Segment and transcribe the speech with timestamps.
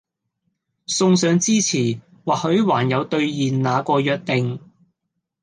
[0.87, 4.59] 送上支持，或許還有兌現那個約定！